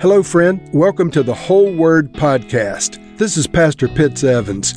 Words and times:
Hello, 0.00 0.22
friend. 0.22 0.60
Welcome 0.72 1.10
to 1.12 1.22
the 1.22 1.34
Whole 1.34 1.72
Word 1.72 2.12
Podcast. 2.12 2.98
This 3.18 3.36
is 3.36 3.46
Pastor 3.46 3.86
Pitts 3.86 4.24
Evans. 4.24 4.74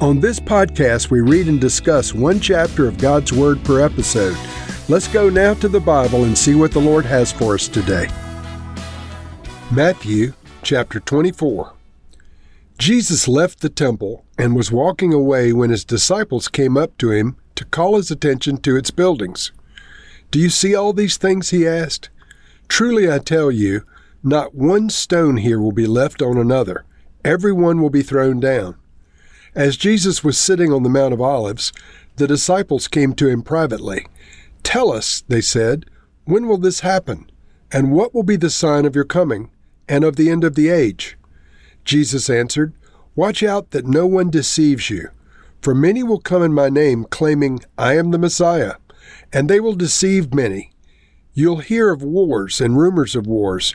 On 0.00 0.18
this 0.18 0.40
podcast, 0.40 1.10
we 1.10 1.20
read 1.20 1.48
and 1.48 1.60
discuss 1.60 2.14
one 2.14 2.40
chapter 2.40 2.88
of 2.88 2.98
God's 2.98 3.32
Word 3.32 3.62
per 3.64 3.80
episode. 3.84 4.36
Let's 4.88 5.08
go 5.08 5.28
now 5.28 5.54
to 5.54 5.68
the 5.68 5.80
Bible 5.80 6.24
and 6.24 6.36
see 6.36 6.54
what 6.54 6.72
the 6.72 6.80
Lord 6.80 7.04
has 7.04 7.30
for 7.30 7.54
us 7.54 7.68
today. 7.68 8.08
Matthew 9.70 10.32
chapter 10.62 11.00
24. 11.00 11.74
Jesus 12.78 13.28
left 13.28 13.60
the 13.60 13.68
temple 13.68 14.24
and 14.38 14.56
was 14.56 14.72
walking 14.72 15.12
away 15.12 15.52
when 15.52 15.70
his 15.70 15.84
disciples 15.84 16.48
came 16.48 16.76
up 16.76 16.96
to 16.98 17.10
him 17.10 17.36
to 17.56 17.64
call 17.66 17.96
his 17.96 18.10
attention 18.10 18.56
to 18.58 18.76
its 18.76 18.90
buildings. 18.90 19.52
Do 20.30 20.38
you 20.38 20.48
see 20.48 20.74
all 20.74 20.92
these 20.94 21.18
things? 21.18 21.50
he 21.50 21.68
asked. 21.68 22.08
Truly 22.68 23.12
I 23.12 23.18
tell 23.18 23.50
you, 23.50 23.84
not 24.22 24.54
one 24.54 24.90
stone 24.90 25.38
here 25.38 25.60
will 25.60 25.72
be 25.72 25.86
left 25.86 26.22
on 26.22 26.38
another. 26.38 26.84
Every 27.24 27.52
one 27.52 27.80
will 27.80 27.90
be 27.90 28.02
thrown 28.02 28.40
down. 28.40 28.76
As 29.54 29.76
Jesus 29.76 30.24
was 30.24 30.38
sitting 30.38 30.72
on 30.72 30.82
the 30.82 30.88
Mount 30.88 31.12
of 31.12 31.20
Olives, 31.20 31.72
the 32.16 32.26
disciples 32.26 32.88
came 32.88 33.14
to 33.14 33.28
him 33.28 33.42
privately. 33.42 34.06
Tell 34.62 34.92
us, 34.92 35.22
they 35.28 35.40
said, 35.40 35.86
when 36.24 36.46
will 36.46 36.58
this 36.58 36.80
happen? 36.80 37.30
And 37.72 37.92
what 37.92 38.14
will 38.14 38.22
be 38.22 38.36
the 38.36 38.50
sign 38.50 38.84
of 38.84 38.94
your 38.94 39.04
coming 39.04 39.50
and 39.88 40.04
of 40.04 40.16
the 40.16 40.30
end 40.30 40.44
of 40.44 40.54
the 40.54 40.68
age? 40.68 41.16
Jesus 41.84 42.30
answered, 42.30 42.74
Watch 43.16 43.42
out 43.42 43.70
that 43.70 43.86
no 43.86 44.06
one 44.06 44.30
deceives 44.30 44.88
you. 44.88 45.08
For 45.60 45.74
many 45.74 46.02
will 46.02 46.20
come 46.20 46.42
in 46.42 46.52
my 46.52 46.68
name, 46.68 47.04
claiming, 47.04 47.60
I 47.76 47.96
am 47.96 48.10
the 48.10 48.18
Messiah, 48.18 48.74
and 49.32 49.48
they 49.48 49.60
will 49.60 49.74
deceive 49.74 50.34
many. 50.34 50.71
You'll 51.34 51.58
hear 51.58 51.90
of 51.90 52.02
wars 52.02 52.60
and 52.60 52.76
rumors 52.76 53.16
of 53.16 53.26
wars, 53.26 53.74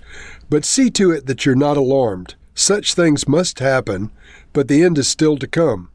but 0.50 0.64
see 0.64 0.92
to 0.92 1.12
it 1.12 1.26
that 1.26 1.46
you're 1.46 1.56
not 1.56 1.76
alarmed. 1.76 2.36
Such 2.54 2.94
things 2.94 3.28
must 3.28 3.60
happen, 3.60 4.12
but 4.54 4.68
the 4.68 4.84
end 4.84 4.98
is 4.98 5.08
still 5.08 5.38
to 5.38 5.48
come. 5.48 5.90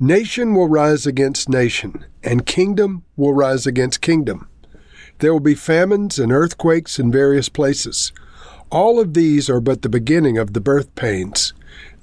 Nation 0.00 0.54
will 0.54 0.68
rise 0.68 1.06
against 1.06 1.48
nation, 1.48 2.04
and 2.24 2.46
kingdom 2.46 3.04
will 3.16 3.34
rise 3.34 3.66
against 3.66 4.00
kingdom. 4.00 4.48
There 5.18 5.32
will 5.32 5.40
be 5.40 5.54
famines 5.54 6.18
and 6.18 6.32
earthquakes 6.32 6.98
in 6.98 7.12
various 7.12 7.48
places. 7.48 8.12
All 8.70 8.98
of 8.98 9.14
these 9.14 9.50
are 9.50 9.60
but 9.60 9.82
the 9.82 9.88
beginning 9.88 10.38
of 10.38 10.54
the 10.54 10.60
birth 10.60 10.94
pains. 10.94 11.52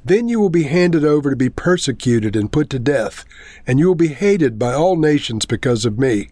Then 0.05 0.29
you 0.29 0.39
will 0.39 0.49
be 0.49 0.63
handed 0.63 1.03
over 1.03 1.31
to 1.31 1.35
be 1.35 1.49
persecuted 1.49 2.35
and 2.35 2.51
put 2.51 2.69
to 2.69 2.79
death, 2.79 3.25
and 3.65 3.79
you 3.79 3.87
will 3.87 3.95
be 3.95 4.09
hated 4.09 4.57
by 4.57 4.73
all 4.73 4.95
nations 4.95 5.45
because 5.45 5.83
of 5.83 5.99
me. 5.99 6.29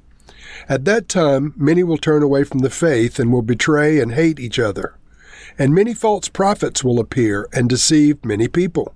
At 0.67 0.85
that 0.85 1.08
time, 1.08 1.53
many 1.55 1.83
will 1.83 1.97
turn 1.97 2.23
away 2.23 2.44
from 2.44 2.59
the 2.59 2.69
faith 2.69 3.19
and 3.19 3.31
will 3.31 3.44
betray 3.44 3.99
and 3.99 4.13
hate 4.13 4.39
each 4.39 4.58
other. 4.58 4.95
And 5.59 5.73
many 5.73 5.94
false 5.94 6.27
prophets 6.27 6.83
will 6.83 6.99
appear 6.99 7.47
and 7.53 7.69
deceive 7.69 8.25
many 8.25 8.47
people. 8.47 8.94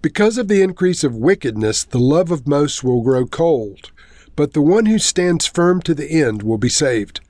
Because 0.00 0.38
of 0.38 0.48
the 0.48 0.62
increase 0.62 1.04
of 1.04 1.14
wickedness, 1.14 1.84
the 1.84 1.98
love 1.98 2.30
of 2.30 2.48
most 2.48 2.82
will 2.82 3.02
grow 3.02 3.26
cold, 3.26 3.90
but 4.36 4.52
the 4.52 4.62
one 4.62 4.86
who 4.86 4.98
stands 4.98 5.46
firm 5.46 5.82
to 5.82 5.94
the 5.94 6.10
end 6.10 6.42
will 6.42 6.58
be 6.58 6.68
saved. 6.68 7.20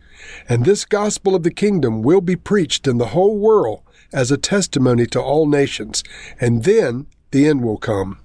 And 0.49 0.65
this 0.65 0.85
gospel 0.85 1.35
of 1.35 1.43
the 1.43 1.51
kingdom 1.51 2.03
will 2.03 2.21
be 2.21 2.37
preached 2.37 2.87
in 2.87 2.99
the 2.99 3.09
whole 3.09 3.39
world 3.39 3.83
as 4.13 4.31
a 4.31 4.37
testimony 4.37 5.07
to 5.07 5.21
all 5.21 5.47
nations, 5.47 6.05
and 6.41 6.65
then 6.65 7.07
the 7.31 7.47
end 7.47 7.63
will 7.63 7.79
come. 7.79 8.19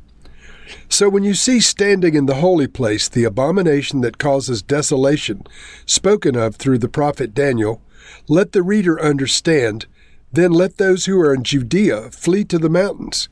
So 0.89 1.09
when 1.09 1.23
you 1.23 1.33
see 1.33 1.59
standing 1.59 2.13
in 2.13 2.25
the 2.25 2.35
holy 2.35 2.67
place 2.67 3.09
the 3.09 3.23
abomination 3.23 4.01
that 4.01 4.17
causes 4.17 4.61
desolation, 4.61 5.43
spoken 5.85 6.35
of 6.35 6.55
through 6.55 6.77
the 6.79 6.89
prophet 6.89 7.33
Daniel, 7.33 7.81
let 8.27 8.51
the 8.51 8.63
reader 8.63 9.01
understand, 9.01 9.85
then 10.31 10.51
let 10.51 10.77
those 10.77 11.05
who 11.05 11.19
are 11.19 11.33
in 11.33 11.43
Judea 11.43 12.11
flee 12.11 12.43
to 12.45 12.57
the 12.57 12.69
mountains. 12.69 13.29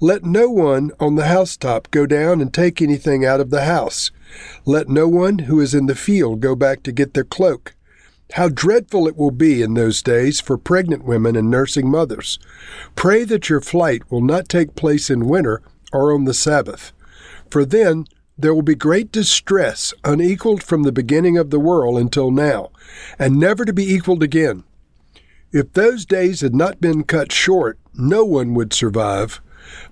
Let 0.00 0.24
no 0.24 0.48
one 0.48 0.92
on 0.98 1.16
the 1.16 1.26
housetop 1.26 1.90
go 1.90 2.06
down 2.06 2.40
and 2.40 2.52
take 2.52 2.80
anything 2.80 3.24
out 3.24 3.40
of 3.40 3.50
the 3.50 3.64
house. 3.64 4.10
Let 4.64 4.88
no 4.88 5.06
one 5.06 5.40
who 5.40 5.60
is 5.60 5.74
in 5.74 5.86
the 5.86 5.94
field 5.94 6.40
go 6.40 6.56
back 6.56 6.82
to 6.84 6.92
get 6.92 7.12
their 7.12 7.24
cloak. 7.24 7.74
How 8.34 8.48
dreadful 8.48 9.08
it 9.08 9.16
will 9.16 9.32
be 9.32 9.60
in 9.60 9.74
those 9.74 10.02
days 10.02 10.40
for 10.40 10.56
pregnant 10.56 11.04
women 11.04 11.36
and 11.36 11.50
nursing 11.50 11.90
mothers. 11.90 12.38
Pray 12.94 13.24
that 13.24 13.48
your 13.48 13.60
flight 13.60 14.10
will 14.10 14.22
not 14.22 14.48
take 14.48 14.74
place 14.76 15.10
in 15.10 15.28
winter 15.28 15.60
or 15.92 16.12
on 16.12 16.24
the 16.24 16.34
Sabbath. 16.34 16.92
For 17.50 17.64
then 17.64 18.06
there 18.38 18.54
will 18.54 18.62
be 18.62 18.74
great 18.74 19.12
distress, 19.12 19.92
unequaled 20.04 20.62
from 20.62 20.82
the 20.82 20.92
beginning 20.92 21.36
of 21.36 21.50
the 21.50 21.60
world 21.60 21.98
until 21.98 22.30
now, 22.30 22.70
and 23.18 23.38
never 23.38 23.64
to 23.64 23.72
be 23.72 23.92
equaled 23.92 24.22
again. 24.22 24.64
If 25.52 25.72
those 25.72 26.06
days 26.06 26.40
had 26.40 26.54
not 26.54 26.80
been 26.80 27.04
cut 27.04 27.32
short, 27.32 27.78
no 27.94 28.24
one 28.24 28.54
would 28.54 28.72
survive. 28.72 29.40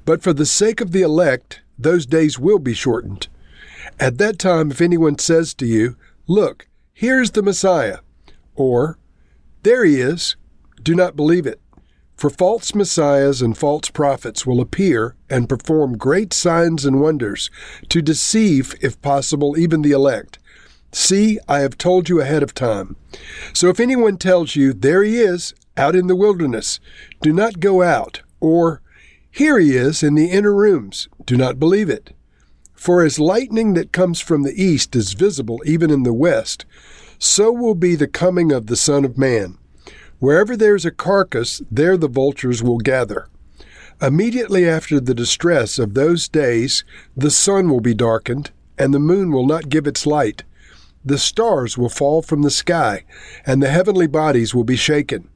But 0.04 0.22
for 0.22 0.32
the 0.32 0.46
sake 0.46 0.80
of 0.80 0.92
the 0.92 1.02
elect, 1.02 1.60
those 1.78 2.06
days 2.06 2.38
will 2.38 2.58
be 2.58 2.74
shortened. 2.74 3.28
At 4.00 4.18
that 4.18 4.38
time, 4.38 4.70
if 4.70 4.80
anyone 4.80 5.18
says 5.18 5.54
to 5.54 5.66
you, 5.66 5.96
Look, 6.26 6.68
here's 6.92 7.32
the 7.32 7.42
Messiah, 7.42 7.98
or 8.54 8.98
There 9.62 9.84
he 9.84 10.00
is, 10.00 10.36
do 10.82 10.94
not 10.94 11.16
believe 11.16 11.46
it. 11.46 11.60
For 12.18 12.30
false 12.30 12.74
messiahs 12.74 13.40
and 13.40 13.56
false 13.56 13.90
prophets 13.90 14.44
will 14.44 14.60
appear 14.60 15.14
and 15.30 15.48
perform 15.48 15.96
great 15.96 16.32
signs 16.32 16.84
and 16.84 17.00
wonders 17.00 17.48
to 17.90 18.02
deceive, 18.02 18.74
if 18.80 19.00
possible, 19.00 19.56
even 19.56 19.82
the 19.82 19.92
elect. 19.92 20.40
See, 20.90 21.38
I 21.46 21.60
have 21.60 21.78
told 21.78 22.08
you 22.08 22.20
ahead 22.20 22.42
of 22.42 22.54
time. 22.54 22.96
So 23.52 23.68
if 23.68 23.78
anyone 23.78 24.16
tells 24.16 24.56
you, 24.56 24.72
There 24.72 25.04
he 25.04 25.20
is, 25.20 25.54
out 25.76 25.94
in 25.94 26.08
the 26.08 26.16
wilderness, 26.16 26.80
do 27.22 27.32
not 27.32 27.60
go 27.60 27.82
out, 27.82 28.22
or 28.40 28.82
Here 29.30 29.60
he 29.60 29.76
is 29.76 30.02
in 30.02 30.16
the 30.16 30.32
inner 30.32 30.52
rooms, 30.52 31.08
do 31.24 31.36
not 31.36 31.60
believe 31.60 31.88
it. 31.88 32.16
For 32.74 33.04
as 33.04 33.20
lightning 33.20 33.74
that 33.74 33.92
comes 33.92 34.18
from 34.18 34.42
the 34.42 34.60
east 34.60 34.96
is 34.96 35.12
visible 35.12 35.62
even 35.64 35.88
in 35.88 36.02
the 36.02 36.12
west, 36.12 36.64
so 37.20 37.52
will 37.52 37.76
be 37.76 37.94
the 37.94 38.08
coming 38.08 38.50
of 38.50 38.66
the 38.66 38.76
Son 38.76 39.04
of 39.04 39.16
Man. 39.16 39.56
Wherever 40.18 40.56
there's 40.56 40.84
a 40.84 40.90
carcass, 40.90 41.62
there 41.70 41.96
the 41.96 42.08
vultures 42.08 42.62
will 42.62 42.78
gather. 42.78 43.28
Immediately 44.02 44.68
after 44.68 45.00
the 45.00 45.14
distress 45.14 45.78
of 45.78 45.94
those 45.94 46.28
days, 46.28 46.84
the 47.16 47.30
sun 47.30 47.68
will 47.68 47.80
be 47.80 47.94
darkened, 47.94 48.50
and 48.78 48.92
the 48.92 48.98
moon 48.98 49.30
will 49.30 49.46
not 49.46 49.68
give 49.68 49.86
its 49.86 50.06
light. 50.06 50.42
The 51.04 51.18
stars 51.18 51.78
will 51.78 51.88
fall 51.88 52.22
from 52.22 52.42
the 52.42 52.50
sky, 52.50 53.04
and 53.46 53.62
the 53.62 53.70
heavenly 53.70 54.06
bodies 54.06 54.54
will 54.54 54.64
be 54.64 54.76
shaken. 54.76 55.28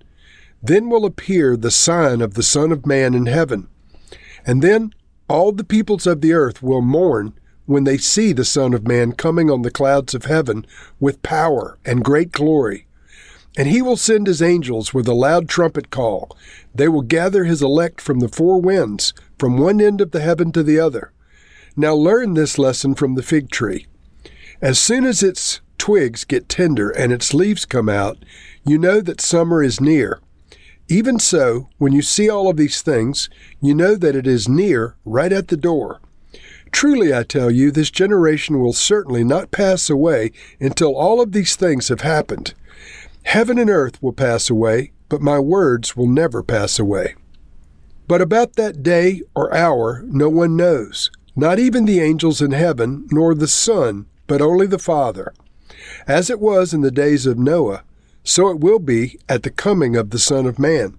Then 0.62 0.88
will 0.88 1.04
appear 1.04 1.56
the 1.56 1.70
sign 1.70 2.20
of 2.20 2.34
the 2.34 2.42
Son 2.42 2.72
of 2.72 2.86
Man 2.86 3.14
in 3.14 3.26
heaven. 3.26 3.68
And 4.44 4.62
then 4.62 4.92
all 5.28 5.52
the 5.52 5.64
peoples 5.64 6.06
of 6.06 6.20
the 6.20 6.32
earth 6.32 6.62
will 6.62 6.82
mourn 6.82 7.34
when 7.66 7.84
they 7.84 7.98
see 7.98 8.32
the 8.32 8.44
Son 8.44 8.74
of 8.74 8.86
Man 8.86 9.12
coming 9.12 9.50
on 9.50 9.62
the 9.62 9.70
clouds 9.70 10.14
of 10.14 10.24
heaven 10.24 10.66
with 11.00 11.22
power 11.22 11.78
and 11.84 12.04
great 12.04 12.32
glory. 12.32 12.86
And 13.56 13.68
he 13.68 13.82
will 13.82 13.96
send 13.96 14.26
his 14.26 14.40
angels 14.40 14.94
with 14.94 15.06
a 15.06 15.14
loud 15.14 15.48
trumpet 15.48 15.90
call. 15.90 16.36
They 16.74 16.88
will 16.88 17.02
gather 17.02 17.44
his 17.44 17.62
elect 17.62 18.00
from 18.00 18.20
the 18.20 18.28
four 18.28 18.60
winds, 18.60 19.12
from 19.38 19.58
one 19.58 19.80
end 19.80 20.00
of 20.00 20.12
the 20.12 20.20
heaven 20.20 20.52
to 20.52 20.62
the 20.62 20.78
other. 20.78 21.12
Now 21.76 21.94
learn 21.94 22.34
this 22.34 22.58
lesson 22.58 22.94
from 22.94 23.14
the 23.14 23.22
fig 23.22 23.50
tree. 23.50 23.86
As 24.60 24.78
soon 24.78 25.04
as 25.04 25.22
its 25.22 25.60
twigs 25.76 26.24
get 26.24 26.48
tender 26.48 26.90
and 26.90 27.12
its 27.12 27.34
leaves 27.34 27.64
come 27.66 27.88
out, 27.88 28.18
you 28.64 28.78
know 28.78 29.00
that 29.00 29.20
summer 29.20 29.62
is 29.62 29.80
near. 29.80 30.20
Even 30.88 31.18
so, 31.18 31.68
when 31.78 31.92
you 31.92 32.02
see 32.02 32.28
all 32.28 32.48
of 32.48 32.56
these 32.56 32.82
things, 32.82 33.28
you 33.60 33.74
know 33.74 33.96
that 33.96 34.14
it 34.14 34.26
is 34.26 34.48
near, 34.48 34.96
right 35.04 35.32
at 35.32 35.48
the 35.48 35.56
door. 35.56 36.00
Truly, 36.70 37.14
I 37.14 37.22
tell 37.22 37.50
you, 37.50 37.70
this 37.70 37.90
generation 37.90 38.60
will 38.60 38.72
certainly 38.72 39.24
not 39.24 39.50
pass 39.50 39.90
away 39.90 40.32
until 40.60 40.94
all 40.94 41.20
of 41.20 41.32
these 41.32 41.56
things 41.56 41.88
have 41.88 42.00
happened. 42.00 42.54
Heaven 43.24 43.58
and 43.58 43.70
earth 43.70 44.02
will 44.02 44.12
pass 44.12 44.50
away, 44.50 44.92
but 45.08 45.20
my 45.20 45.38
words 45.38 45.96
will 45.96 46.08
never 46.08 46.42
pass 46.42 46.78
away. 46.78 47.14
But 48.08 48.20
about 48.20 48.54
that 48.56 48.82
day 48.82 49.22
or 49.34 49.54
hour 49.54 50.02
no 50.06 50.28
one 50.28 50.56
knows, 50.56 51.10
not 51.34 51.58
even 51.58 51.84
the 51.84 52.00
angels 52.00 52.42
in 52.42 52.50
heaven, 52.50 53.06
nor 53.10 53.34
the 53.34 53.48
Son, 53.48 54.06
but 54.26 54.42
only 54.42 54.66
the 54.66 54.78
Father. 54.78 55.32
As 56.06 56.30
it 56.30 56.40
was 56.40 56.74
in 56.74 56.82
the 56.82 56.90
days 56.90 57.26
of 57.26 57.38
Noah, 57.38 57.84
so 58.24 58.48
it 58.48 58.60
will 58.60 58.78
be 58.78 59.18
at 59.28 59.42
the 59.42 59.50
coming 59.50 59.96
of 59.96 60.10
the 60.10 60.18
Son 60.18 60.46
of 60.46 60.58
Man. 60.58 60.98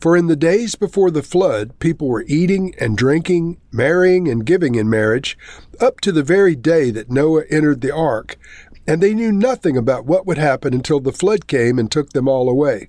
For 0.00 0.16
in 0.16 0.26
the 0.26 0.36
days 0.36 0.74
before 0.74 1.10
the 1.10 1.22
flood, 1.22 1.78
people 1.78 2.08
were 2.08 2.24
eating 2.26 2.74
and 2.78 2.96
drinking, 2.96 3.58
marrying 3.72 4.28
and 4.28 4.44
giving 4.44 4.74
in 4.74 4.90
marriage, 4.90 5.38
up 5.80 6.00
to 6.00 6.12
the 6.12 6.22
very 6.22 6.54
day 6.54 6.90
that 6.90 7.10
Noah 7.10 7.44
entered 7.50 7.80
the 7.80 7.94
ark, 7.94 8.36
and 8.86 9.02
they 9.02 9.14
knew 9.14 9.32
nothing 9.32 9.76
about 9.76 10.04
what 10.04 10.26
would 10.26 10.38
happen 10.38 10.74
until 10.74 11.00
the 11.00 11.12
flood 11.12 11.46
came 11.46 11.78
and 11.78 11.90
took 11.90 12.10
them 12.10 12.28
all 12.28 12.48
away. 12.48 12.88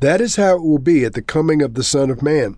That 0.00 0.20
is 0.20 0.36
how 0.36 0.56
it 0.56 0.62
will 0.62 0.78
be 0.78 1.04
at 1.04 1.14
the 1.14 1.22
coming 1.22 1.62
of 1.62 1.74
the 1.74 1.84
Son 1.84 2.10
of 2.10 2.22
Man. 2.22 2.56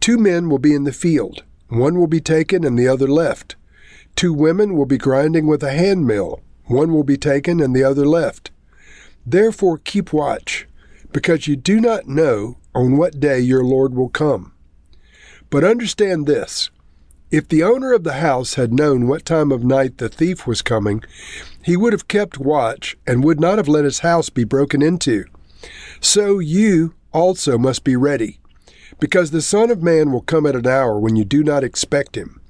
Two 0.00 0.18
men 0.18 0.48
will 0.48 0.58
be 0.58 0.74
in 0.74 0.84
the 0.84 0.92
field, 0.92 1.44
one 1.68 1.98
will 1.98 2.06
be 2.06 2.20
taken 2.20 2.64
and 2.64 2.78
the 2.78 2.88
other 2.88 3.08
left. 3.08 3.56
Two 4.16 4.32
women 4.32 4.74
will 4.74 4.86
be 4.86 4.98
grinding 4.98 5.46
with 5.46 5.62
a 5.62 5.72
hand 5.72 6.06
mill, 6.06 6.40
one 6.66 6.92
will 6.92 7.04
be 7.04 7.16
taken 7.16 7.60
and 7.60 7.74
the 7.74 7.84
other 7.84 8.06
left. 8.06 8.50
Therefore 9.26 9.78
keep 9.78 10.12
watch, 10.12 10.66
because 11.12 11.48
you 11.48 11.56
do 11.56 11.80
not 11.80 12.06
know 12.06 12.58
on 12.74 12.96
what 12.96 13.20
day 13.20 13.40
your 13.40 13.64
Lord 13.64 13.94
will 13.94 14.08
come. 14.08 14.52
But 15.50 15.64
understand 15.64 16.26
this 16.26 16.70
if 17.36 17.48
the 17.48 17.64
owner 17.64 17.92
of 17.92 18.04
the 18.04 18.12
house 18.12 18.54
had 18.54 18.72
known 18.72 19.08
what 19.08 19.24
time 19.24 19.50
of 19.50 19.64
night 19.64 19.98
the 19.98 20.08
thief 20.08 20.46
was 20.46 20.62
coming, 20.62 21.02
he 21.64 21.76
would 21.76 21.92
have 21.92 22.06
kept 22.06 22.38
watch 22.38 22.96
and 23.08 23.24
would 23.24 23.40
not 23.40 23.58
have 23.58 23.66
let 23.66 23.84
his 23.84 23.98
house 24.00 24.30
be 24.30 24.44
broken 24.44 24.80
into. 24.80 25.24
So 26.00 26.38
you 26.38 26.94
also 27.12 27.58
must 27.58 27.82
be 27.82 27.96
ready, 27.96 28.38
because 29.00 29.32
the 29.32 29.42
Son 29.42 29.68
of 29.72 29.82
Man 29.82 30.12
will 30.12 30.20
come 30.20 30.46
at 30.46 30.54
an 30.54 30.68
hour 30.68 30.96
when 31.00 31.16
you 31.16 31.24
do 31.24 31.42
not 31.42 31.64
expect 31.64 32.16
him. 32.16 32.40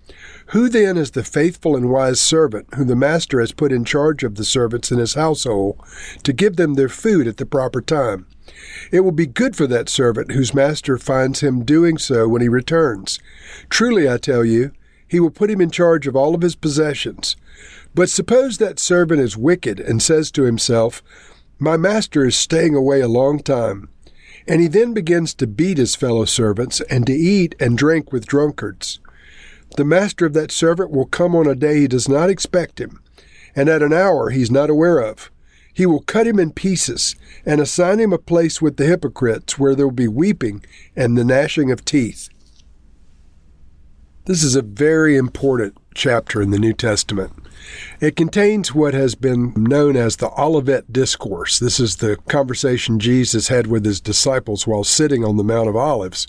Who 0.49 0.69
then 0.69 0.96
is 0.96 1.12
the 1.12 1.25
faithful 1.25 1.75
and 1.75 1.91
wise 1.91 2.20
servant 2.20 2.67
whom 2.75 2.88
the 2.88 2.96
master 2.96 3.41
has 3.41 3.52
put 3.52 3.73
in 3.73 3.85
charge 3.85 4.23
of 4.23 4.35
the 4.35 4.44
servants 4.44 4.93
in 4.93 4.99
his 4.99 5.14
household 5.14 5.81
to 6.23 6.32
give 6.32 6.56
them 6.56 6.75
their 6.75 6.88
food 6.88 7.26
at 7.26 7.38
the 7.38 7.46
proper 7.46 7.81
time? 7.81 8.26
It 8.93 9.00
will 9.00 9.12
be 9.12 9.26
good 9.26 9.56
for 9.56 9.67
that 9.67 9.88
servant 9.88 10.32
whose 10.32 10.55
master 10.55 10.99
finds 10.99 11.41
him 11.41 11.64
doing 11.64 11.96
so 11.96 12.29
when 12.29 12.43
he 12.43 12.49
returns. 12.49 13.19
Truly, 13.70 14.08
I 14.08 14.19
tell 14.19 14.44
you, 14.44 14.73
he 15.08 15.20
will 15.20 15.31
put 15.31 15.50
him 15.50 15.61
in 15.61 15.70
charge 15.70 16.06
of 16.06 16.17
all 16.17 16.35
of 16.35 16.43
his 16.43 16.56
possessions. 16.56 17.37
But 17.94 18.11
suppose 18.11 18.58
that 18.58 18.79
servant 18.79 19.20
is 19.20 19.37
wicked 19.37 19.81
and 19.81 20.02
says 20.02 20.31
to 20.32 20.43
himself, 20.43 21.02
My 21.58 21.76
master 21.76 22.25
is 22.26 22.37
staying 22.37 22.75
away 22.75 23.00
a 23.00 23.08
long 23.08 23.38
time. 23.38 23.88
And 24.46 24.61
he 24.61 24.69
then 24.69 24.93
begins 24.93 25.32
to 25.35 25.46
beat 25.46 25.79
his 25.79 25.94
fellow 25.94 26.26
servants 26.26 26.81
and 26.82 27.06
to 27.06 27.14
eat 27.14 27.55
and 27.58 27.79
drink 27.79 28.12
with 28.12 28.26
drunkards. 28.26 29.00
The 29.76 29.84
master 29.84 30.26
of 30.26 30.34
that 30.34 30.52
servant 30.52 30.92
will 30.92 31.06
come 31.06 31.34
on 31.34 31.48
a 31.48 31.54
day 31.56 31.80
he 31.80 31.88
does 31.88 32.08
not 32.08 32.30
expect 32.30 32.80
him, 32.80 33.00
and 33.56 33.68
at 33.68 33.82
an 33.82 33.92
hour 33.92 34.30
he 34.30 34.40
is 34.40 34.50
not 34.50 34.70
aware 34.70 35.00
of. 35.00 35.32
He 35.72 35.84
will 35.84 36.02
cut 36.02 36.28
him 36.28 36.38
in 36.38 36.52
pieces 36.52 37.16
and 37.44 37.60
assign 37.60 37.98
him 37.98 38.12
a 38.12 38.18
place 38.18 38.62
with 38.62 38.76
the 38.76 38.86
hypocrites 38.86 39.58
where 39.58 39.74
there 39.74 39.86
will 39.86 39.92
be 39.92 40.06
weeping 40.06 40.64
and 40.94 41.18
the 41.18 41.24
gnashing 41.24 41.72
of 41.72 41.84
teeth. 41.84 42.28
This 44.26 44.42
is 44.42 44.56
a 44.56 44.62
very 44.62 45.18
important 45.18 45.76
chapter 45.94 46.40
in 46.40 46.50
the 46.50 46.58
New 46.58 46.72
Testament. 46.72 47.32
It 48.00 48.16
contains 48.16 48.74
what 48.74 48.94
has 48.94 49.14
been 49.14 49.52
known 49.54 49.96
as 49.96 50.16
the 50.16 50.30
Olivet 50.40 50.90
Discourse. 50.90 51.58
This 51.58 51.78
is 51.78 51.96
the 51.96 52.16
conversation 52.26 52.98
Jesus 52.98 53.48
had 53.48 53.66
with 53.66 53.84
his 53.84 54.00
disciples 54.00 54.66
while 54.66 54.82
sitting 54.82 55.26
on 55.26 55.36
the 55.36 55.44
Mount 55.44 55.68
of 55.68 55.76
Olives. 55.76 56.26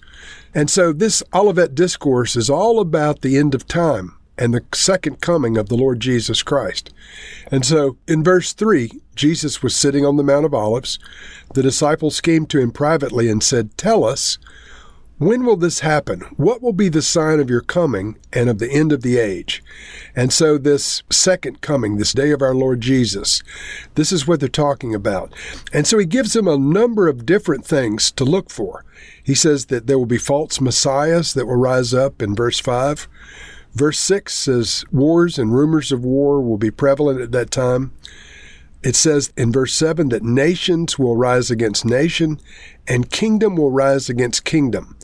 And 0.54 0.70
so 0.70 0.92
this 0.92 1.24
Olivet 1.34 1.74
Discourse 1.74 2.36
is 2.36 2.50
all 2.50 2.82
about 2.82 3.22
the 3.22 3.38
end 3.38 3.56
of 3.56 3.66
time 3.66 4.18
and 4.38 4.54
the 4.54 4.66
second 4.74 5.22
coming 5.22 5.56
of 5.56 5.70
the 5.70 5.78
Lord 5.78 6.02
Jesus 6.02 6.44
Christ. 6.44 6.94
And 7.50 7.66
so 7.66 7.96
in 8.10 8.26
verse 8.26 8.52
3, 8.52 8.92
Jesus 9.16 9.64
was 9.64 9.74
sitting 9.74 10.06
on 10.06 10.18
the 10.18 10.24
Mount 10.24 10.46
of 10.46 10.54
Olives. 10.54 11.00
The 11.54 11.64
disciples 11.64 12.20
came 12.20 12.46
to 12.48 12.60
him 12.60 12.72
privately 12.72 13.30
and 13.30 13.42
said, 13.42 13.78
Tell 13.78 14.04
us, 14.04 14.38
when 15.18 15.46
will 15.46 15.56
this 15.56 15.80
happen? 15.80 16.22
What 16.36 16.62
will 16.62 16.74
be 16.74 16.90
the 16.90 17.02
sign 17.02 17.40
of 17.40 17.50
your 17.50 17.62
coming 17.62 18.18
and 18.34 18.50
of 18.50 18.60
the 18.60 18.70
end 18.70 18.92
of 18.92 19.02
the 19.02 19.18
age? 19.18 19.64
And 20.14 20.34
so, 20.34 20.58
this 20.58 21.04
second 21.10 21.62
coming, 21.62 21.96
this 21.96 22.12
day 22.12 22.32
of 22.32 22.42
our 22.42 22.54
Lord 22.54 22.82
Jesus, 22.82 23.42
this 23.96 24.12
is 24.12 24.28
what 24.28 24.42
they're 24.42 24.50
talking 24.50 24.94
about. 24.94 25.34
And 25.72 25.88
so, 25.88 25.98
he 25.98 26.06
gives 26.06 26.34
them 26.34 26.50
a 26.50 26.58
number 26.58 27.08
of 27.08 27.26
different 27.26 27.66
things 27.66 28.12
to 28.12 28.26
look 28.26 28.50
for. 28.50 28.84
He 29.24 29.36
says 29.36 29.68
that 29.68 29.88
there 29.88 29.98
will 29.98 30.06
be 30.06 30.18
false 30.18 30.60
messiahs 30.60 31.34
that 31.34 31.46
will 31.46 31.56
rise 31.56 31.94
up 31.94 32.22
in 32.22 32.36
verse 32.36 32.60
5. 32.60 33.08
Verse 33.74 34.00
6 34.00 34.34
says, 34.34 34.84
Wars 34.92 35.40
and 35.40 35.54
rumors 35.54 35.94
of 35.94 36.04
war 36.04 36.42
will 36.42 36.58
be 36.58 36.72
prevalent 36.72 37.22
at 37.22 37.32
that 37.32 37.52
time. 37.52 37.94
It 38.84 38.96
says 38.96 39.34
in 39.36 39.52
verse 39.52 39.74
7 39.74 40.10
that 40.10 40.24
nations 40.24 41.00
will 41.00 41.18
rise 41.18 41.50
against 41.50 41.86
nation 41.86 42.40
and 42.88 43.10
kingdom 43.10 43.56
will 43.56 43.72
rise 43.72 44.10
against 44.10 44.46
kingdom. 44.46 44.96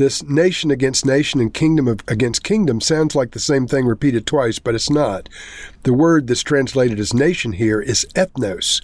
This 0.00 0.22
nation 0.22 0.70
against 0.70 1.04
nation 1.04 1.42
and 1.42 1.52
kingdom 1.52 1.86
against 2.08 2.42
kingdom 2.42 2.80
sounds 2.80 3.14
like 3.14 3.32
the 3.32 3.38
same 3.38 3.66
thing 3.66 3.84
repeated 3.84 4.24
twice, 4.24 4.58
but 4.58 4.74
it's 4.74 4.88
not. 4.88 5.28
The 5.82 5.92
word 5.92 6.26
that's 6.26 6.42
translated 6.42 6.98
as 6.98 7.12
nation 7.12 7.52
here 7.52 7.82
is 7.82 8.06
ethnos. 8.14 8.80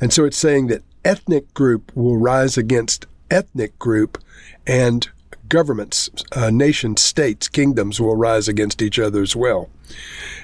And 0.00 0.12
so 0.12 0.24
it's 0.24 0.38
saying 0.38 0.68
that 0.68 0.84
ethnic 1.04 1.52
group 1.54 1.90
will 1.96 2.18
rise 2.18 2.56
against 2.56 3.06
ethnic 3.32 3.80
group 3.80 4.22
and 4.64 5.08
governments, 5.48 6.08
uh, 6.36 6.50
nations, 6.50 7.00
states, 7.00 7.48
kingdoms 7.48 8.00
will 8.00 8.14
rise 8.14 8.46
against 8.46 8.80
each 8.80 9.00
other 9.00 9.22
as 9.22 9.34
well. 9.34 9.70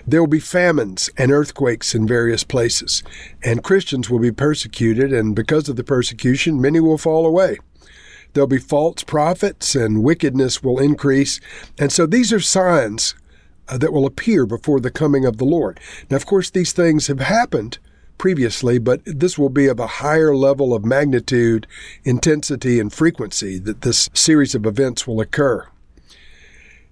There 0.09 0.21
will 0.21 0.27
be 0.27 0.41
famines 0.41 1.09
and 1.17 1.31
earthquakes 1.31 1.95
in 1.95 2.05
various 2.05 2.43
places, 2.43 3.05
and 3.45 3.63
Christians 3.63 4.11
will 4.11 4.19
be 4.19 4.33
persecuted, 4.33 5.13
and 5.13 5.37
because 5.37 5.69
of 5.69 5.77
the 5.77 5.85
persecution, 5.85 6.61
many 6.61 6.81
will 6.81 6.99
fall 6.99 7.27
away. 7.27 7.59
There'll 8.37 8.47
be 8.47 8.59
false 8.59 9.03
prophets, 9.03 9.75
and 9.75 10.05
wickedness 10.05 10.63
will 10.63 10.79
increase. 10.79 11.41
And 11.79 11.91
so 11.91 12.05
these 12.05 12.35
are 12.35 12.39
signs 12.39 13.15
uh, 13.67 13.79
that 13.79 13.95
will 13.95 14.05
appear 14.05 14.45
before 14.45 14.79
the 14.79 14.91
coming 14.91 15.25
of 15.25 15.39
the 15.39 15.47
Lord. 15.47 15.81
Now, 16.11 16.17
of 16.17 16.27
course, 16.27 16.51
these 16.51 16.75
things 16.75 17.07
have 17.07 17.21
happened 17.21 17.79
previously, 18.19 18.79
but 18.79 19.01
this 19.07 19.39
will 19.39 19.49
be 19.49 19.69
of 19.69 19.81
a 19.81 19.87
higher 19.87 20.37
level 20.37 20.75
of 20.75 20.85
magnitude, 20.85 21.67
intensity, 22.05 22.79
and 22.79 22.93
frequency 22.93 23.59
that 23.59 23.81
this 23.81 24.11
series 24.13 24.55
of 24.55 24.67
events 24.67 25.07
will 25.07 25.23
occur. 25.23 25.67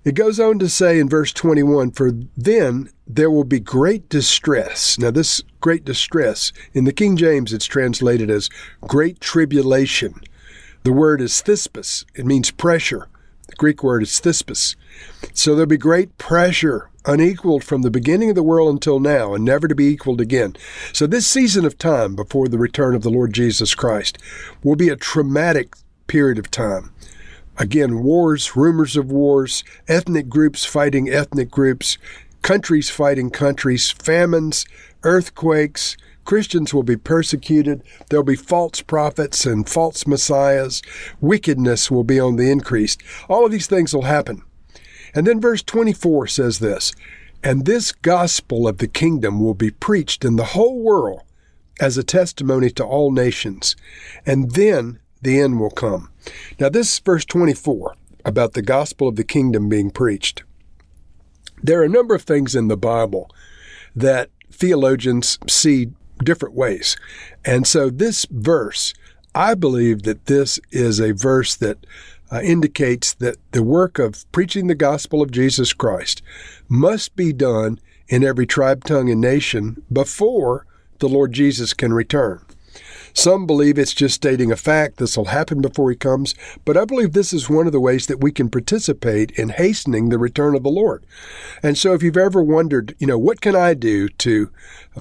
It 0.02 0.14
goes 0.14 0.40
on 0.40 0.58
to 0.60 0.68
say 0.70 0.98
in 0.98 1.10
verse 1.10 1.34
21 1.34 1.90
For 1.90 2.10
then 2.38 2.88
there 3.06 3.30
will 3.30 3.44
be 3.44 3.60
great 3.60 4.08
distress. 4.08 4.98
Now, 4.98 5.10
this 5.10 5.42
great 5.60 5.84
distress, 5.84 6.54
in 6.72 6.84
the 6.84 6.92
King 6.94 7.18
James, 7.18 7.52
it's 7.52 7.66
translated 7.66 8.30
as 8.30 8.48
great 8.80 9.20
tribulation. 9.20 10.22
The 10.84 10.92
word 10.92 11.22
is 11.22 11.42
thlipsis, 11.42 12.04
it 12.14 12.26
means 12.26 12.50
pressure. 12.50 13.08
The 13.48 13.56
Greek 13.56 13.82
word 13.82 14.02
is 14.02 14.20
thlipsis. 14.20 14.76
So 15.32 15.54
there'll 15.54 15.66
be 15.66 15.78
great 15.78 16.18
pressure 16.18 16.90
unequaled 17.06 17.64
from 17.64 17.80
the 17.80 17.90
beginning 17.90 18.28
of 18.28 18.34
the 18.34 18.42
world 18.42 18.68
until 18.68 19.00
now 19.00 19.34
and 19.34 19.44
never 19.44 19.66
to 19.66 19.74
be 19.74 19.86
equaled 19.86 20.20
again. 20.20 20.56
So, 20.92 21.06
this 21.06 21.26
season 21.26 21.64
of 21.64 21.78
time 21.78 22.14
before 22.14 22.48
the 22.48 22.58
return 22.58 22.94
of 22.94 23.02
the 23.02 23.10
Lord 23.10 23.32
Jesus 23.32 23.74
Christ 23.74 24.18
will 24.62 24.76
be 24.76 24.90
a 24.90 24.96
traumatic 24.96 25.74
period 26.06 26.38
of 26.38 26.50
time. 26.50 26.92
Again, 27.56 28.02
wars, 28.02 28.54
rumors 28.56 28.96
of 28.96 29.10
wars, 29.10 29.64
ethnic 29.88 30.28
groups 30.28 30.64
fighting 30.66 31.08
ethnic 31.08 31.50
groups, 31.50 31.98
countries 32.42 32.90
fighting 32.90 33.30
countries, 33.30 33.90
famines, 33.90 34.66
earthquakes. 35.02 35.96
Christians 36.24 36.72
will 36.72 36.82
be 36.82 36.96
persecuted. 36.96 37.82
There'll 38.08 38.24
be 38.24 38.36
false 38.36 38.80
prophets 38.80 39.46
and 39.46 39.68
false 39.68 40.06
messiahs. 40.06 40.82
Wickedness 41.20 41.90
will 41.90 42.04
be 42.04 42.18
on 42.18 42.36
the 42.36 42.50
increase. 42.50 42.96
All 43.28 43.44
of 43.44 43.52
these 43.52 43.66
things 43.66 43.94
will 43.94 44.02
happen. 44.02 44.42
And 45.14 45.26
then 45.26 45.40
verse 45.40 45.62
24 45.62 46.26
says 46.26 46.58
this 46.58 46.92
And 47.42 47.64
this 47.64 47.92
gospel 47.92 48.66
of 48.66 48.78
the 48.78 48.88
kingdom 48.88 49.40
will 49.40 49.54
be 49.54 49.70
preached 49.70 50.24
in 50.24 50.36
the 50.36 50.44
whole 50.44 50.80
world 50.80 51.22
as 51.80 51.98
a 51.98 52.04
testimony 52.04 52.70
to 52.70 52.84
all 52.84 53.10
nations, 53.10 53.74
and 54.24 54.52
then 54.52 55.00
the 55.22 55.40
end 55.40 55.58
will 55.58 55.70
come. 55.70 56.10
Now, 56.60 56.68
this 56.68 56.98
verse 56.98 57.24
24 57.24 57.96
about 58.24 58.52
the 58.52 58.62
gospel 58.62 59.08
of 59.08 59.16
the 59.16 59.24
kingdom 59.24 59.68
being 59.68 59.90
preached. 59.90 60.44
There 61.62 61.80
are 61.80 61.84
a 61.84 61.88
number 61.88 62.14
of 62.14 62.22
things 62.22 62.54
in 62.54 62.68
the 62.68 62.76
Bible 62.76 63.30
that 63.94 64.30
theologians 64.50 65.38
see 65.48 65.90
different 66.24 66.54
ways. 66.54 66.96
And 67.44 67.66
so, 67.66 67.90
this 67.90 68.26
verse, 68.30 68.94
I 69.34 69.54
believe 69.54 70.02
that 70.02 70.26
this 70.26 70.58
is 70.70 71.00
a 71.00 71.12
verse 71.12 71.54
that 71.56 71.86
uh, 72.32 72.40
indicates 72.40 73.14
that 73.14 73.36
the 73.52 73.62
work 73.62 73.98
of 73.98 74.30
preaching 74.32 74.66
the 74.66 74.74
gospel 74.74 75.22
of 75.22 75.30
Jesus 75.30 75.72
Christ 75.72 76.22
must 76.68 77.14
be 77.14 77.32
done 77.32 77.78
in 78.08 78.24
every 78.24 78.46
tribe, 78.46 78.84
tongue, 78.84 79.10
and 79.10 79.20
nation 79.20 79.82
before 79.92 80.66
the 80.98 81.08
Lord 81.08 81.32
Jesus 81.32 81.74
can 81.74 81.92
return. 81.92 82.44
Some 83.12 83.46
believe 83.46 83.78
it's 83.78 83.94
just 83.94 84.14
stating 84.14 84.50
a 84.50 84.56
fact, 84.56 84.96
this 84.96 85.16
will 85.16 85.26
happen 85.26 85.60
before 85.60 85.90
he 85.90 85.96
comes, 85.96 86.34
but 86.64 86.76
I 86.76 86.84
believe 86.84 87.12
this 87.12 87.32
is 87.32 87.48
one 87.48 87.66
of 87.66 87.72
the 87.72 87.80
ways 87.80 88.06
that 88.06 88.20
we 88.20 88.32
can 88.32 88.50
participate 88.50 89.30
in 89.32 89.50
hastening 89.50 90.08
the 90.08 90.18
return 90.18 90.54
of 90.54 90.62
the 90.62 90.68
Lord. 90.68 91.04
And 91.62 91.78
so 91.78 91.94
if 91.94 92.02
you've 92.02 92.16
ever 92.16 92.42
wondered, 92.42 92.94
you 92.98 93.06
know, 93.06 93.18
what 93.18 93.40
can 93.40 93.54
I 93.54 93.74
do 93.74 94.08
to 94.08 94.50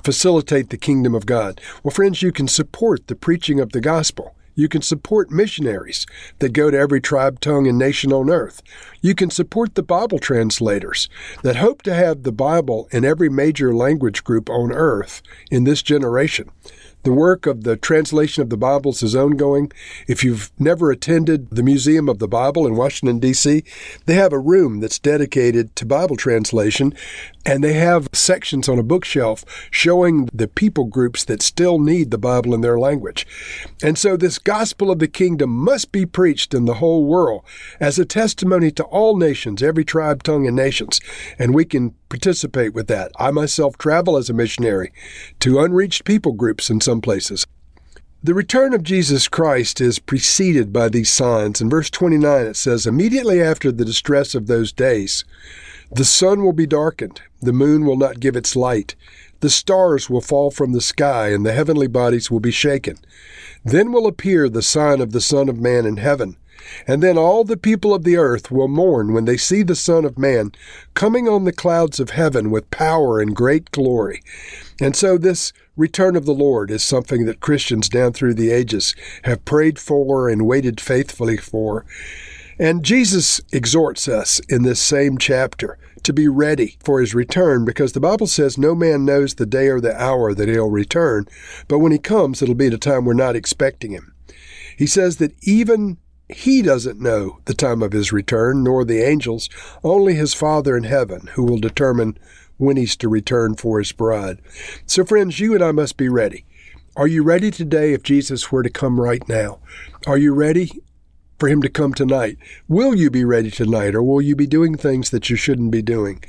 facilitate 0.03 0.69
the 0.69 0.77
kingdom 0.77 1.15
of 1.15 1.25
God? 1.25 1.59
Well, 1.83 1.93
friends, 1.93 2.21
you 2.21 2.31
can 2.31 2.47
support 2.47 3.07
the 3.07 3.15
preaching 3.15 3.59
of 3.59 3.71
the 3.71 3.81
gospel. 3.81 4.35
You 4.55 4.69
can 4.69 4.83
support 4.83 5.31
missionaries 5.31 6.05
that 6.37 6.53
go 6.53 6.69
to 6.69 6.77
every 6.77 7.01
tribe, 7.01 7.39
tongue, 7.39 7.67
and 7.67 7.77
nation 7.77 8.13
on 8.13 8.29
earth. 8.29 8.61
You 9.01 9.15
can 9.15 9.31
support 9.31 9.73
the 9.73 9.81
Bible 9.81 10.19
translators 10.19 11.09
that 11.41 11.55
hope 11.55 11.81
to 11.83 11.93
have 11.95 12.21
the 12.21 12.31
Bible 12.31 12.87
in 12.91 13.03
every 13.03 13.29
major 13.29 13.73
language 13.73 14.23
group 14.23 14.49
on 14.49 14.71
earth 14.71 15.23
in 15.49 15.63
this 15.63 15.81
generation. 15.81 16.51
The 17.03 17.11
work 17.11 17.45
of 17.45 17.65
the 17.65 17.75
translation 17.75 18.43
of 18.43 18.49
the 18.49 18.55
Bibles 18.55 19.03
is 19.03 19.13
ongoing. 19.13 19.73
If 20.07 20.23
you've 20.23 20.51
never 20.57 20.89
attended 20.89 21.49
the 21.49 21.61
Museum 21.61 22.07
of 22.07 22.19
the 22.19 22.29
Bible 22.29 22.65
in 22.65 22.77
Washington, 22.77 23.19
D.C., 23.19 23.65
they 24.05 24.13
have 24.13 24.31
a 24.31 24.39
room 24.39 24.79
that's 24.79 24.99
dedicated 24.99 25.75
to 25.75 25.85
Bible 25.85 26.15
translation. 26.15 26.93
And 27.45 27.63
they 27.63 27.73
have 27.73 28.07
sections 28.13 28.69
on 28.69 28.79
a 28.79 28.83
bookshelf 28.83 29.43
showing 29.69 30.29
the 30.33 30.47
people 30.47 30.85
groups 30.85 31.23
that 31.25 31.41
still 31.41 31.79
need 31.79 32.11
the 32.11 32.17
Bible 32.17 32.53
in 32.53 32.61
their 32.61 32.79
language. 32.79 33.27
And 33.83 33.97
so 33.97 34.15
this 34.15 34.39
gospel 34.39 34.89
of 34.89 34.99
the 34.99 35.07
kingdom 35.07 35.49
must 35.49 35.91
be 35.91 36.05
preached 36.05 36.53
in 36.53 36.65
the 36.65 36.75
whole 36.75 37.05
world 37.05 37.43
as 37.79 37.99
a 37.99 38.05
testimony 38.05 38.71
to 38.71 38.83
all 38.85 39.17
nations, 39.17 39.61
every 39.61 39.83
tribe, 39.83 40.23
tongue, 40.23 40.47
and 40.47 40.55
nations. 40.55 41.01
And 41.37 41.53
we 41.53 41.65
can 41.65 41.95
participate 42.09 42.73
with 42.73 42.87
that. 42.87 43.11
I 43.17 43.31
myself 43.31 43.77
travel 43.77 44.17
as 44.17 44.29
a 44.29 44.33
missionary 44.33 44.93
to 45.39 45.59
unreached 45.59 46.05
people 46.05 46.33
groups 46.33 46.69
in 46.69 46.79
some 46.79 47.01
places. 47.01 47.45
The 48.25 48.33
return 48.33 48.73
of 48.73 48.83
Jesus 48.83 49.27
Christ 49.27 49.81
is 49.81 49.99
preceded 49.99 50.71
by 50.71 50.87
these 50.87 51.09
signs. 51.09 51.59
In 51.59 51.69
verse 51.69 51.89
29, 51.89 52.45
it 52.45 52.55
says, 52.55 52.87
Immediately 52.87 53.41
after 53.41 53.69
the 53.69 53.83
distress 53.83 54.33
of 54.33 54.47
those 54.47 54.71
days, 54.71 55.25
the 55.95 56.05
sun 56.05 56.43
will 56.43 56.53
be 56.53 56.65
darkened, 56.65 57.21
the 57.41 57.53
moon 57.53 57.85
will 57.85 57.97
not 57.97 58.19
give 58.19 58.35
its 58.35 58.55
light, 58.55 58.95
the 59.41 59.49
stars 59.49 60.09
will 60.09 60.21
fall 60.21 60.49
from 60.51 60.71
the 60.71 60.81
sky, 60.81 61.29
and 61.29 61.45
the 61.45 61.53
heavenly 61.53 61.87
bodies 61.87 62.31
will 62.31 62.39
be 62.39 62.51
shaken. 62.51 62.97
Then 63.65 63.91
will 63.91 64.07
appear 64.07 64.49
the 64.49 64.61
sign 64.61 65.01
of 65.01 65.11
the 65.11 65.21
Son 65.21 65.49
of 65.49 65.59
Man 65.59 65.85
in 65.85 65.97
heaven. 65.97 66.37
And 66.87 67.03
then 67.03 67.17
all 67.17 67.43
the 67.43 67.57
people 67.57 67.93
of 67.93 68.03
the 68.05 68.15
earth 68.15 68.49
will 68.49 68.69
mourn 68.69 69.13
when 69.13 69.25
they 69.25 69.37
see 69.37 69.63
the 69.63 69.75
Son 69.75 70.05
of 70.05 70.17
Man 70.17 70.53
coming 70.93 71.27
on 71.27 71.43
the 71.43 71.51
clouds 71.51 71.99
of 71.99 72.11
heaven 72.11 72.51
with 72.51 72.71
power 72.71 73.19
and 73.19 73.35
great 73.35 73.69
glory. 73.71 74.23
And 74.79 74.95
so 74.95 75.17
this 75.17 75.51
return 75.75 76.15
of 76.15 76.25
the 76.25 76.33
Lord 76.33 76.71
is 76.71 76.83
something 76.83 77.25
that 77.25 77.41
Christians 77.41 77.89
down 77.89 78.13
through 78.13 78.35
the 78.35 78.51
ages 78.51 78.95
have 79.23 79.45
prayed 79.45 79.77
for 79.77 80.29
and 80.29 80.47
waited 80.47 80.79
faithfully 80.79 81.37
for. 81.37 81.85
And 82.59 82.83
Jesus 82.83 83.41
exhorts 83.51 84.07
us 84.07 84.39
in 84.47 84.63
this 84.63 84.79
same 84.79 85.17
chapter 85.17 85.77
to 86.03 86.13
be 86.13 86.27
ready 86.27 86.77
for 86.83 86.99
his 86.99 87.15
return 87.15 87.65
because 87.65 87.93
the 87.93 87.99
Bible 87.99 88.27
says 88.27 88.57
no 88.57 88.75
man 88.75 89.05
knows 89.05 89.35
the 89.35 89.45
day 89.45 89.67
or 89.67 89.79
the 89.79 89.99
hour 89.99 90.33
that 90.33 90.49
he'll 90.49 90.69
return, 90.69 91.25
but 91.67 91.79
when 91.79 91.91
he 91.91 91.97
comes, 91.97 92.41
it'll 92.41 92.55
be 92.55 92.67
at 92.67 92.73
a 92.73 92.77
time 92.77 93.05
we're 93.05 93.13
not 93.13 93.35
expecting 93.35 93.91
him. 93.91 94.13
He 94.77 94.85
says 94.85 95.17
that 95.17 95.35
even 95.41 95.97
he 96.29 96.61
doesn't 96.61 96.99
know 96.99 97.39
the 97.45 97.53
time 97.53 97.81
of 97.81 97.91
his 97.91 98.11
return, 98.11 98.63
nor 98.63 98.83
the 98.83 99.01
angels, 99.01 99.49
only 99.83 100.15
his 100.15 100.33
Father 100.33 100.75
in 100.75 100.83
heaven, 100.83 101.29
who 101.33 101.43
will 101.43 101.59
determine 101.59 102.17
when 102.57 102.77
he's 102.77 102.95
to 102.97 103.09
return 103.09 103.55
for 103.55 103.79
his 103.79 103.91
bride. 103.91 104.39
So, 104.85 105.03
friends, 105.03 105.39
you 105.39 105.53
and 105.53 105.63
I 105.63 105.71
must 105.71 105.97
be 105.97 106.09
ready. 106.09 106.45
Are 106.95 107.07
you 107.07 107.23
ready 107.23 107.51
today 107.51 107.93
if 107.93 108.03
Jesus 108.03 108.51
were 108.51 108.63
to 108.63 108.69
come 108.69 108.99
right 108.99 109.27
now? 109.27 109.59
Are 110.05 110.17
you 110.17 110.33
ready 110.33 110.81
for 111.39 111.49
him 111.49 111.61
to 111.61 111.69
come 111.69 111.93
tonight? 111.93 112.37
Will 112.67 112.95
you 112.95 113.09
be 113.09 113.25
ready 113.25 113.51
tonight, 113.51 113.95
or 113.95 114.03
will 114.03 114.21
you 114.21 114.35
be 114.35 114.47
doing 114.47 114.75
things 114.75 115.09
that 115.09 115.29
you 115.29 115.35
shouldn't 115.35 115.71
be 115.71 115.81
doing? 115.81 116.23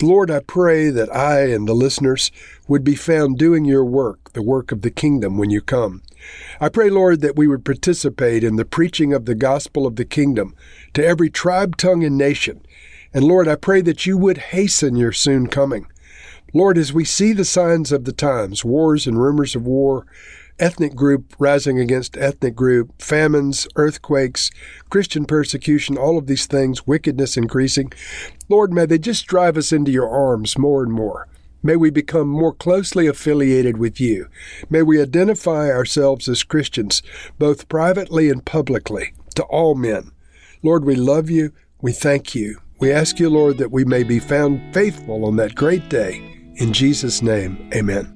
Lord, 0.00 0.30
I 0.30 0.40
pray 0.40 0.90
that 0.90 1.14
I 1.14 1.48
and 1.48 1.68
the 1.68 1.74
listeners 1.74 2.30
would 2.68 2.84
be 2.84 2.94
found 2.94 3.38
doing 3.38 3.64
your 3.64 3.84
work, 3.84 4.32
the 4.32 4.42
work 4.42 4.72
of 4.72 4.82
the 4.82 4.90
kingdom, 4.90 5.38
when 5.38 5.50
you 5.50 5.60
come. 5.60 6.02
I 6.60 6.68
pray, 6.68 6.90
Lord, 6.90 7.20
that 7.20 7.36
we 7.36 7.46
would 7.46 7.64
participate 7.64 8.42
in 8.42 8.56
the 8.56 8.64
preaching 8.64 9.12
of 9.12 9.26
the 9.26 9.34
gospel 9.34 9.86
of 9.86 9.96
the 9.96 10.04
kingdom 10.04 10.54
to 10.94 11.04
every 11.04 11.30
tribe, 11.30 11.76
tongue, 11.76 12.04
and 12.04 12.16
nation. 12.16 12.64
And 13.12 13.24
Lord, 13.24 13.48
I 13.48 13.56
pray 13.56 13.80
that 13.82 14.06
you 14.06 14.18
would 14.18 14.38
hasten 14.38 14.96
your 14.96 15.12
soon 15.12 15.46
coming. 15.46 15.86
Lord, 16.52 16.78
as 16.78 16.92
we 16.92 17.04
see 17.04 17.32
the 17.32 17.44
signs 17.44 17.92
of 17.92 18.04
the 18.04 18.12
times, 18.12 18.64
wars 18.64 19.06
and 19.06 19.20
rumors 19.20 19.54
of 19.54 19.66
war, 19.66 20.06
ethnic 20.58 20.94
group 20.94 21.34
rising 21.38 21.78
against 21.78 22.16
ethnic 22.16 22.54
group, 22.54 23.00
famines, 23.00 23.66
earthquakes, 23.76 24.50
Christian 24.90 25.24
persecution, 25.24 25.96
all 25.96 26.18
of 26.18 26.26
these 26.26 26.46
things, 26.46 26.86
wickedness 26.86 27.36
increasing. 27.36 27.92
Lord, 28.48 28.72
may 28.72 28.86
they 28.86 28.98
just 28.98 29.26
drive 29.26 29.56
us 29.56 29.72
into 29.72 29.90
your 29.90 30.08
arms 30.08 30.58
more 30.58 30.82
and 30.82 30.92
more. 30.92 31.28
May 31.62 31.76
we 31.76 31.90
become 31.90 32.28
more 32.28 32.54
closely 32.54 33.06
affiliated 33.06 33.76
with 33.76 34.00
you. 34.00 34.28
May 34.70 34.82
we 34.82 35.02
identify 35.02 35.70
ourselves 35.70 36.28
as 36.28 36.44
Christians, 36.44 37.02
both 37.38 37.68
privately 37.68 38.30
and 38.30 38.44
publicly, 38.44 39.14
to 39.34 39.42
all 39.44 39.74
men. 39.74 40.12
Lord, 40.62 40.84
we 40.84 40.94
love 40.94 41.28
you. 41.28 41.52
We 41.80 41.92
thank 41.92 42.34
you. 42.34 42.60
We 42.78 42.92
ask 42.92 43.18
you, 43.18 43.30
Lord, 43.30 43.58
that 43.58 43.72
we 43.72 43.84
may 43.84 44.04
be 44.04 44.18
found 44.18 44.74
faithful 44.74 45.24
on 45.24 45.36
that 45.36 45.54
great 45.54 45.88
day. 45.88 46.22
In 46.56 46.72
Jesus' 46.72 47.20
name, 47.20 47.70
amen. 47.74 48.15